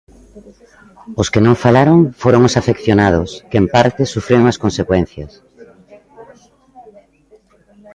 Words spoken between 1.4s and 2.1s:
non falaron